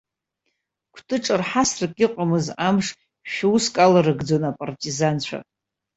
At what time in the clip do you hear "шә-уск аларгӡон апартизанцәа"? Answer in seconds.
3.31-5.39